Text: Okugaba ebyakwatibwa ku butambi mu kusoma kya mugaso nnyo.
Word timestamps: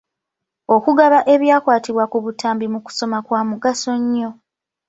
Okugaba 0.75 1.19
ebyakwatibwa 1.33 2.05
ku 2.11 2.17
butambi 2.23 2.65
mu 2.73 2.79
kusoma 2.85 3.17
kya 3.25 3.41
mugaso 3.49 3.91
nnyo. 4.01 4.29